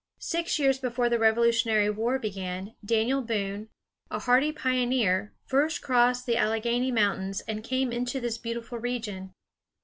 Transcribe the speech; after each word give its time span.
Six 0.17 0.57
years 0.57 0.79
before 0.79 1.09
the 1.09 1.19
Revolutionary 1.19 1.91
War 1.91 2.17
began, 2.17 2.73
Daniel 2.83 3.21
Boone, 3.21 3.69
a 4.09 4.17
hardy 4.17 4.51
pioneer, 4.51 5.35
first 5.45 5.83
crossed 5.83 6.25
the 6.25 6.37
Alleghany 6.37 6.91
Mountains 6.91 7.41
and 7.41 7.63
came 7.63 7.91
into 7.91 8.19
this 8.19 8.39
beautiful 8.39 8.79
region. 8.79 9.35